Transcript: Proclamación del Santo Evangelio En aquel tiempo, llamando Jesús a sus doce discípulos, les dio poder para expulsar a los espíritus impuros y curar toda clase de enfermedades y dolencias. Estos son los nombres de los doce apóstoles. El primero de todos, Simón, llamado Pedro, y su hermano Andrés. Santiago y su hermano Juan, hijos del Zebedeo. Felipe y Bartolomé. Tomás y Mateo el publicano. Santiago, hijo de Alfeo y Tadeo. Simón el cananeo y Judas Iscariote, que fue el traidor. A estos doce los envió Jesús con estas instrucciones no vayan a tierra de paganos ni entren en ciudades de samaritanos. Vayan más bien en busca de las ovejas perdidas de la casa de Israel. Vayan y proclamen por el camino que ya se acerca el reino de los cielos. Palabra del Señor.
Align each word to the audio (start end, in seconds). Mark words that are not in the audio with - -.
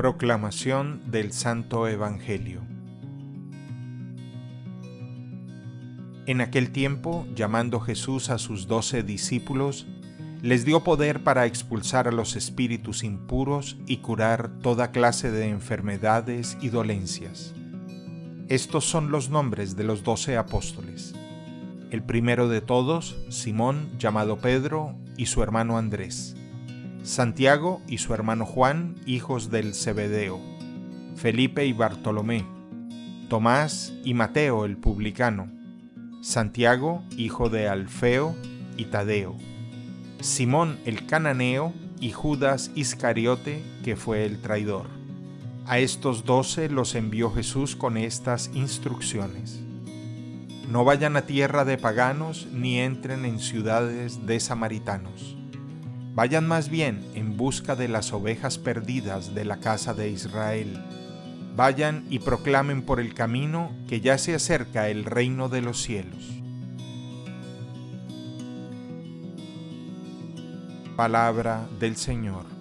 Proclamación 0.00 1.02
del 1.10 1.30
Santo 1.30 1.86
Evangelio 1.86 2.62
En 6.24 6.40
aquel 6.40 6.70
tiempo, 6.70 7.26
llamando 7.34 7.80
Jesús 7.80 8.30
a 8.30 8.38
sus 8.38 8.66
doce 8.66 9.02
discípulos, 9.02 9.86
les 10.40 10.64
dio 10.64 10.82
poder 10.84 11.22
para 11.22 11.44
expulsar 11.44 12.08
a 12.08 12.12
los 12.12 12.34
espíritus 12.34 13.04
impuros 13.04 13.76
y 13.86 13.98
curar 13.98 14.48
toda 14.62 14.90
clase 14.90 15.30
de 15.30 15.50
enfermedades 15.50 16.56
y 16.62 16.70
dolencias. 16.70 17.52
Estos 18.48 18.86
son 18.86 19.10
los 19.10 19.28
nombres 19.28 19.76
de 19.76 19.84
los 19.84 20.02
doce 20.02 20.38
apóstoles. 20.38 21.14
El 21.90 22.02
primero 22.02 22.48
de 22.48 22.62
todos, 22.62 23.18
Simón, 23.28 23.90
llamado 23.98 24.38
Pedro, 24.38 24.96
y 25.18 25.26
su 25.26 25.42
hermano 25.42 25.76
Andrés. 25.76 26.36
Santiago 27.02 27.80
y 27.88 27.98
su 27.98 28.14
hermano 28.14 28.46
Juan, 28.46 28.96
hijos 29.06 29.50
del 29.50 29.74
Zebedeo. 29.74 30.40
Felipe 31.16 31.66
y 31.66 31.72
Bartolomé. 31.72 32.44
Tomás 33.28 33.92
y 34.04 34.14
Mateo 34.14 34.64
el 34.64 34.76
publicano. 34.76 35.48
Santiago, 36.22 37.02
hijo 37.16 37.48
de 37.48 37.68
Alfeo 37.68 38.34
y 38.76 38.86
Tadeo. 38.86 39.36
Simón 40.20 40.78
el 40.84 41.06
cananeo 41.06 41.72
y 42.00 42.12
Judas 42.12 42.70
Iscariote, 42.74 43.62
que 43.82 43.96
fue 43.96 44.26
el 44.26 44.40
traidor. 44.40 44.86
A 45.66 45.78
estos 45.78 46.24
doce 46.24 46.68
los 46.68 46.94
envió 46.94 47.30
Jesús 47.30 47.76
con 47.76 47.96
estas 47.96 48.50
instrucciones 48.54 49.62
no 50.70 50.84
vayan 50.84 51.16
a 51.16 51.22
tierra 51.22 51.64
de 51.64 51.78
paganos 51.78 52.46
ni 52.52 52.78
entren 52.78 53.24
en 53.24 53.40
ciudades 53.40 54.24
de 54.24 54.38
samaritanos. 54.38 55.36
Vayan 56.20 56.46
más 56.46 56.68
bien 56.68 57.00
en 57.14 57.38
busca 57.38 57.76
de 57.76 57.88
las 57.88 58.12
ovejas 58.12 58.58
perdidas 58.58 59.34
de 59.34 59.46
la 59.46 59.56
casa 59.56 59.94
de 59.94 60.10
Israel. 60.10 60.78
Vayan 61.56 62.04
y 62.10 62.18
proclamen 62.18 62.82
por 62.82 63.00
el 63.00 63.14
camino 63.14 63.72
que 63.88 64.02
ya 64.02 64.18
se 64.18 64.34
acerca 64.34 64.90
el 64.90 65.06
reino 65.06 65.48
de 65.48 65.62
los 65.62 65.80
cielos. 65.80 66.22
Palabra 70.94 71.66
del 71.78 71.96
Señor. 71.96 72.59